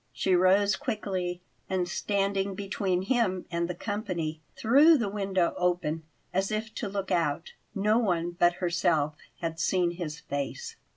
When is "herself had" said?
8.53-9.59